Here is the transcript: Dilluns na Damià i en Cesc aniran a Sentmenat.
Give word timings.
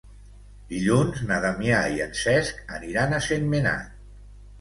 Dilluns 0.69 1.19
na 1.31 1.37
Damià 1.43 1.81
i 1.97 2.01
en 2.05 2.15
Cesc 2.21 2.63
aniran 2.79 3.13
a 3.13 3.21
Sentmenat. 3.27 3.93